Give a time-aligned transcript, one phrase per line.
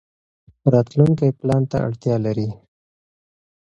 [0.73, 2.49] راتلونکی پلان ته اړتیا لري.